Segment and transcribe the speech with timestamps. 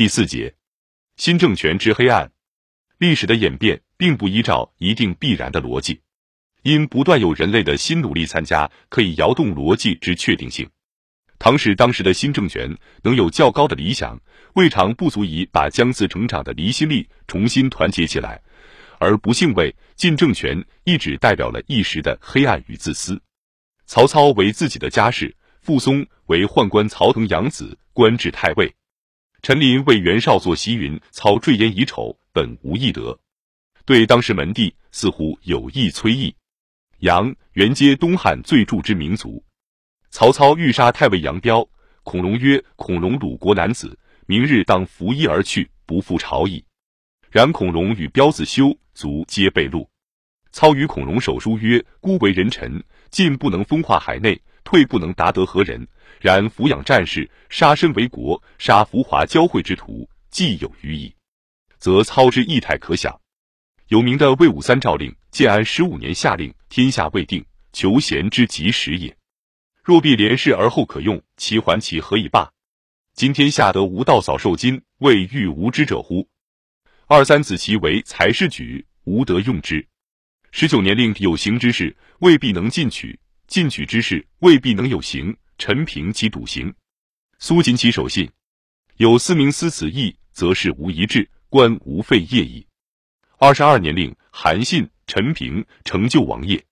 [0.00, 0.54] 第四节，
[1.18, 2.32] 新政权之黑暗。
[2.96, 6.00] 历史的演变并不依照一定必然的逻辑，
[6.62, 10.66] 因不断有人类的新努力参加，可以摇动逻辑之确定性。
[11.38, 14.18] 唐使当时的新政权能有较高的理想，
[14.54, 18.40] 未尝不足以把将自成长的离心力重新团结起来，
[18.98, 23.20] 而不幸为晋政权一直代表了一时的黑暗与自私。
[23.84, 28.74] 曹操为自己的家世，傅松为宦官曹腾养子，官至太尉。
[29.42, 33.18] 陈琳为袁绍做袭云，操坠烟以丑，本无义德，
[33.86, 36.34] 对当时门第似乎有意催意。
[36.98, 39.42] 杨、袁皆东汉最著之民族。
[40.10, 41.66] 曹操欲杀太尉杨彪，
[42.02, 46.62] 孔融曰：“孔融鲁国男子，明日当拂衣而去，不复朝矣。”
[47.32, 49.88] 然孔融与彪子休卒皆被戮。
[50.52, 55.86] 操与孔融手书曰：“孤为人臣，进不能风化海内，退不能达得何人？”
[56.20, 61.14] 然抚养战士，杀身为国，杀浮华交汇之徒，既有余矣，
[61.78, 63.18] 则操之意态可想。
[63.88, 69.16] 有名的魏武三诏令，建安十五年下令，天下未定，求贤之及时也。
[69.82, 72.50] 若必连事而后可用，其还其何以罢？
[73.14, 76.28] 今天下得无道扫受金，未欲无知者乎？
[77.06, 79.84] 二三子其为才士举，无得用之。
[80.52, 83.18] 十九年令有行之事，未必能进取；
[83.50, 85.36] 进取之事，未必能有行。
[85.58, 86.72] 陈平其笃行，
[87.40, 88.30] 苏秦其守信。
[88.96, 92.64] 有思明思此意，则事无一志，官无废业矣。
[93.38, 96.64] 二十二年令韩信、陈平成就王业。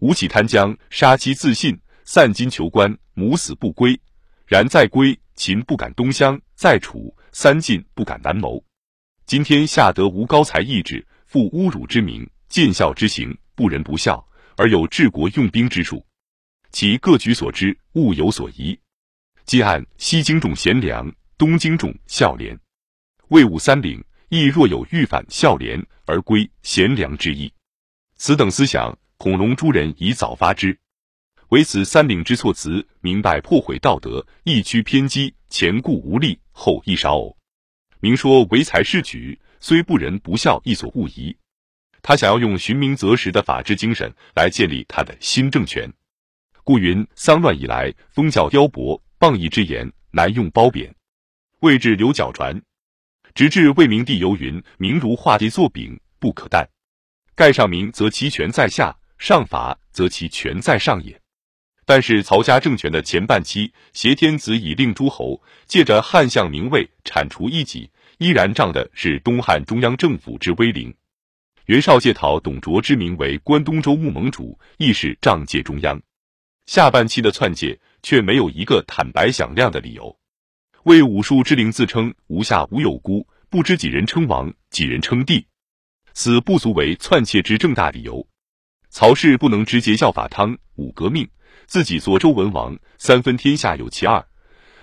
[0.00, 3.98] 吴起贪将，杀妻自尽，散金求官，母死不归。
[4.44, 8.62] 然再归，秦不敢东乡；再楚，三晋不敢南谋。
[9.24, 16.04] 今天下得无高才义志，负侮辱之名，见孝之行，不仁不孝，而有治国用兵之术。
[16.70, 18.78] 其各举所知，物有所疑。
[19.44, 22.58] 既按西京重贤良，东京重孝廉，
[23.28, 27.50] 魏武三领亦若有欲反孝廉而归贤良之意。
[28.16, 30.78] 此等思想，孔融诸人已早发之。
[31.48, 37.34] 唯此三领之措辞，明白破毁道德，一趋偏激，前顾无力，后亦少偶。
[38.00, 41.34] 明说唯才是举，虽不仁不孝，亦所勿疑。
[42.02, 45.90] 他想要用循名择实的法治精神来建立他的新政权。
[46.68, 50.94] 故云：丧乱以来，风教雕薄，谤义之言难用褒贬。
[51.60, 52.60] 未至留脚传，
[53.34, 56.68] 直至魏明帝游云：明如画地作饼，不可啖。
[57.34, 61.18] 盖上明，则其权在下；上法，则其权在上也。
[61.86, 70.94] 但是曹家政权的前半期，挟天子以令诸侯，借着汉相名位铲除异己，依然仗的是东汉中央政府之威灵。
[71.64, 75.98] 袁绍借讨董卓之名为关东州牧盟主，亦是仗借中央。
[76.68, 80.14] 下半期的篡界却没有一个坦白响亮的理由，
[80.82, 85.46] 为武术之灵自称无下无有孤，不知几人称王，几人称帝，
[86.12, 88.28] 此不足为篡窃之正大理由。
[88.90, 91.26] 曹氏不能直接效法汤武革命，
[91.64, 94.22] 自己做周文王，三分天下有其二，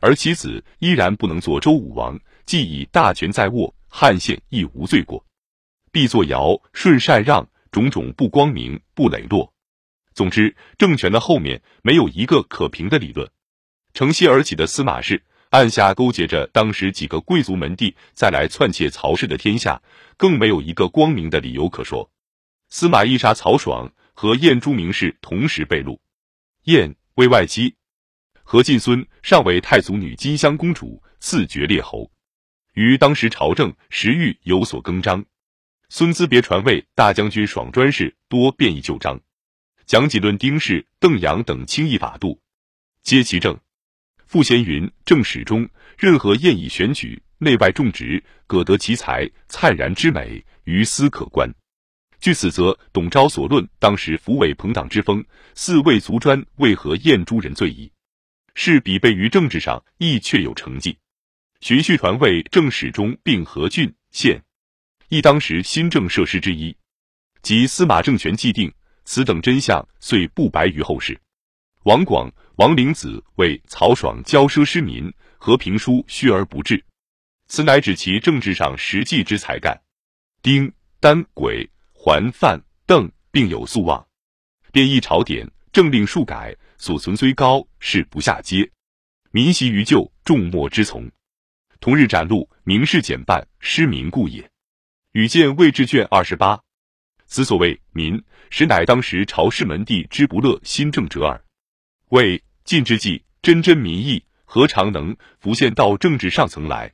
[0.00, 5.22] 而其子依然不能做周武王，既已大权在握，汉献亦无罪过，
[5.92, 9.52] 必作尧舜禅让，种种不光明不磊落。
[10.16, 13.30] 总之，政权的后面没有一个可凭的理论。
[13.92, 19.82] 乘隙而起的司马氏暗下勾结着当时几个贵族门第，再来篡窃曹氏的天下，
[20.16, 22.10] 更没有一个光明的理由可说。
[22.70, 25.98] 司马懿杀曹爽和燕朱明氏同时被戮，
[26.64, 27.74] 燕为外戚，
[28.42, 32.10] 何进孙上为太祖女金香公主，赐爵列侯，
[32.72, 35.22] 于当时朝政时欲有所更张。
[35.90, 39.20] 孙资别传位大将军爽专事多变异旧章。
[39.86, 42.40] 蒋济论、丁氏、邓阳等轻易法度，
[43.04, 43.56] 皆其政。
[44.26, 51.48] 傅贤云：正史中任何宴以选举，内外种植，各得其才，灿然之美，于斯可观。
[52.18, 55.24] 据此，则董昭所论当时扶伪朋党之风，
[55.54, 57.92] 四魏族专为何宴诸人罪矣？
[58.56, 60.98] 是比备于政治上，亦确有成绩。
[61.60, 64.42] 循序传位，正史中并何郡县，
[65.10, 66.76] 亦当时新政设施之一。
[67.40, 68.72] 即司马政权既定。
[69.06, 71.18] 此等真相遂不白于后世。
[71.84, 76.84] 王广、王陵子为曹爽骄奢失民，和平书虚而不至，
[77.46, 79.80] 此乃指其政治上实际之才干。
[80.42, 84.04] 丁、丹、癸、桓、范、邓并有素望，
[84.72, 88.68] 变异朝典，政令数改，所存虽高，事不下阶，
[89.30, 91.08] 民习于旧，众莫之从。
[91.78, 94.50] 同日展录，明示简办，失民故也。
[95.12, 96.60] 与见魏志卷二十八。
[97.26, 101.42] 此所谓民，实乃当时朝氏门第之不乐新政者耳。
[102.10, 106.92] 为晋之际，真真民意，何尝能浮现到政治上层来？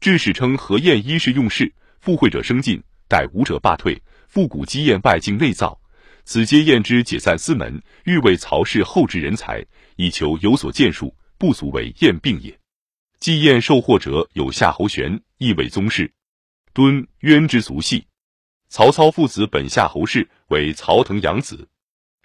[0.00, 5.80] 致使称何晏一是用事，附会者生进，待武者罢退，复古积晏外境内造。
[6.24, 9.64] 此皆晏之解散司门，欲为曹氏后置人才，
[9.96, 12.58] 以求有所建树，不足为晏病也。
[13.20, 16.12] 既晏受祸者有夏侯玄，亦为宗室。
[16.72, 18.04] 敦渊之族系。
[18.72, 21.68] 曹操父子本夏侯氏，为曹腾养子。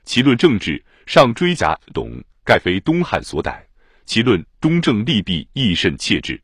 [0.05, 2.09] 其论政治，上追甲董，
[2.45, 3.67] 盖非东汉所逮。
[4.05, 6.41] 其论中正利弊，亦甚切之。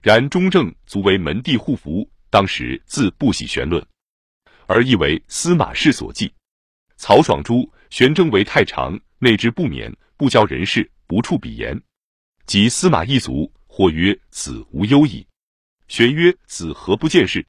[0.00, 3.86] 然中正足为门第护符，当时自不喜玄论，
[4.66, 6.32] 而亦为司马氏所记。
[6.96, 11.78] 曹爽诛，玄征为太常，内之不免，不教人事，不处笔言。
[12.46, 15.26] 及司马一族，或曰：“子无忧矣。”
[15.86, 17.44] 玄曰：“子何不见事？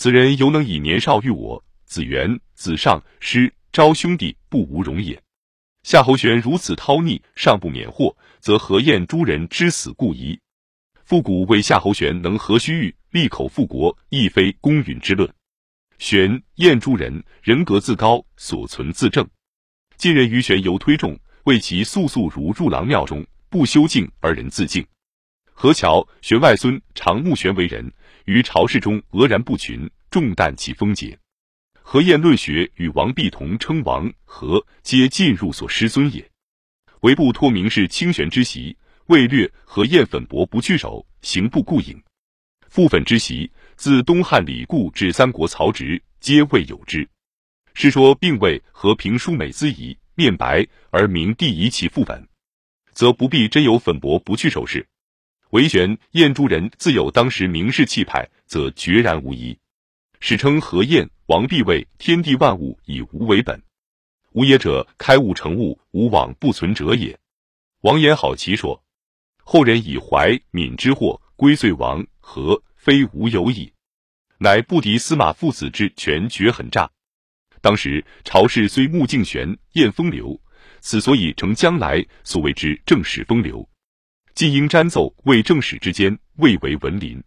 [0.00, 5.20] 此人犹能以年少遇我，子元、子尚、师昭兄弟不无容也。
[5.82, 10.38] 夏侯玄如此韬逆，尚不免祸，则何晏诸人之死故矣。
[11.02, 15.28] 复古为夏侯玄能何须臾，立口复国，亦非公允之论。
[15.98, 19.28] 玄、晏诸人人格自高，所存自正。
[19.96, 24.86] 近人于玄尤推重，谓其速速如入郎庙中，不修静而人自静。
[25.60, 27.92] 何乔，玄外孙，常慕玄为人，
[28.28, 31.18] 于朝事中俄然不群，重担其风节。
[31.72, 36.30] 何晏论学与王弼同称王何，皆进入所师尊也。
[37.00, 38.76] 唯不托名士清玄之习，
[39.06, 41.98] 未略何晏粉薄不去手，行不顾影。
[42.68, 47.08] 复粉之习，自东汉李固至三国曹植，皆未有之。
[47.72, 52.28] 是说并未和平书美姿仪，面白而明帝遗其复粉，
[52.92, 54.86] 则不必真有粉薄不去手事。
[55.50, 59.58] 唯玄、晏诸人自有当时名士气派，则决然无疑。
[60.20, 63.62] 史称何晏、王弼谓天地万物以无为本，
[64.32, 67.18] 无也者开物成物，无往不存者也。
[67.80, 68.82] 王言好奇说，
[69.42, 73.72] 后人以怀敏之祸归罪王何，非无有矣。
[74.36, 76.90] 乃不敌司马父子之权绝狠诈。
[77.60, 80.40] 当时朝事虽穆敬玄、晏风流，
[80.80, 83.68] 此所以成将来所谓之正史风流。
[84.38, 87.20] 晋应瞻奏为正史之间，未为文林。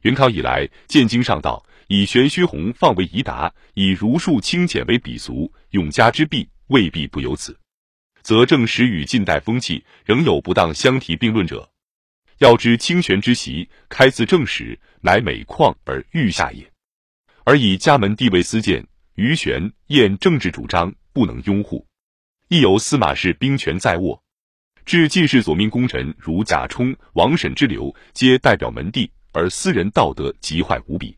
[0.00, 7.54] 元康以来，渐经上道，以玄虚弘放为仪达，以儒术清简为鄙俗，永嘉之弊未必不由此。
[8.22, 11.70] 则正史与近代风气仍有不当相提并论者。
[12.38, 16.66] 要知清玄之习，开自正史，乃每况而愈下也。
[17.44, 18.86] 而以家门地位私见，
[19.16, 21.86] 于玄、厌政治主张不能拥护，
[22.48, 24.22] 亦有司马氏兵权在握。
[24.88, 31.14] 至进士所命功臣如贾充、王审之流，皆代表门第，而私人道德极坏无比。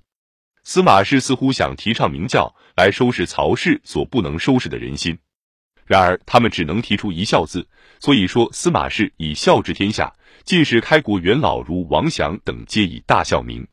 [0.65, 5.17] 司马氏似乎想提倡明教来收拾曹氏所不能收拾的人心，
[5.87, 7.65] 然而他们只能提出一孝字，
[8.01, 10.13] 所以说司马氏以孝治天下。
[10.45, 13.65] 进士开国元老如王祥等皆以大孝名，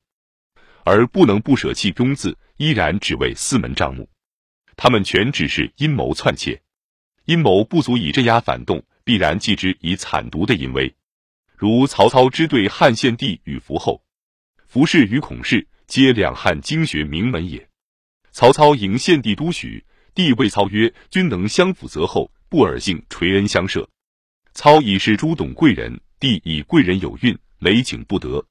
[0.84, 4.08] 而不能不舍弃忠字，依然只为四门账目。
[4.76, 6.62] 他们全只是阴谋篡窃，
[7.26, 8.84] 阴谋不足以镇压反动。
[9.08, 10.94] 必然继之以惨毒的淫威，
[11.56, 14.04] 如曹操之对汉献帝与伏后，
[14.68, 17.70] 伏氏与孔氏皆两汉经学名门也。
[18.32, 19.82] 曹操迎献帝都许，
[20.14, 23.88] 帝谓操曰：“君能相辅则后，不尔幸垂恩相赦。”
[24.52, 28.46] 操以是诸董贵人，帝以贵人有孕，累请不得。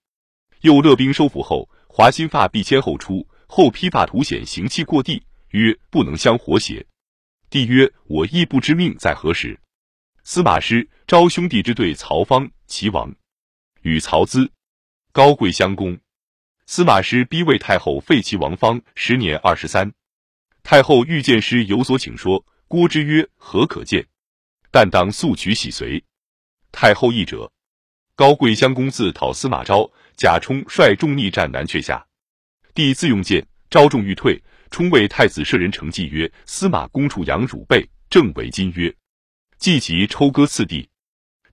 [0.62, 6.86] 又勒兵收服后，华新发必先后出，后披发图显行气过地，曰：“不能相活邪？”
[7.50, 9.60] 帝曰：“我亦不知命在何时。”
[10.28, 13.14] 司马师昭兄弟之对曹芳、齐王，
[13.82, 14.50] 与曹资、
[15.12, 15.96] 高贵相攻。
[16.66, 19.92] 司马师逼魏太后废齐王方，时年二十三。
[20.64, 24.04] 太后欲见师有所请说，郭之曰：“何可见？
[24.72, 26.02] 但当速取喜随。”
[26.72, 27.52] 太后议者，
[28.16, 32.04] 高贵相公自讨司马昭，贾充率众逆战南阙下，
[32.74, 34.42] 帝自用剑，昭众欲退，
[34.72, 38.92] 充为太子舍人成计曰：“司马公处养汝辈，正为今曰。”
[39.58, 40.88] 既即抽割次第，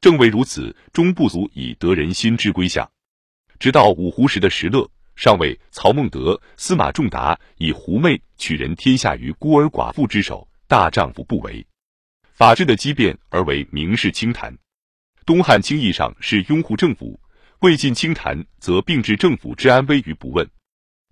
[0.01, 2.89] 正为如此，终不足以得人心之归向。
[3.59, 11.65] 直到五胡时的石勒，上尉曹孟德、司马仲达以狐媚取人天下于孤儿寡妇之手，大丈夫不为。
[12.33, 14.57] 法治的畸变而为名士清谈。
[15.25, 17.19] 东汉轻易上是拥护政府，
[17.59, 20.47] 魏晋清谈则并置政府之安危于不问。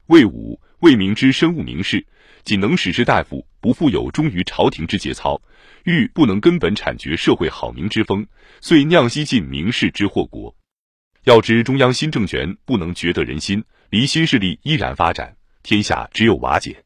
[0.07, 2.05] 魏武、魏明之深恶名士，
[2.43, 5.41] 仅能使士大夫不负有忠于朝廷之节操。
[5.85, 8.25] 欲不能根本铲绝社会好民之风，
[8.61, 10.55] 遂酿西晋名士之祸国。
[11.25, 16.83] 要知中央新政权不能决得人心，离心势力依然发展，天下只有瓦解。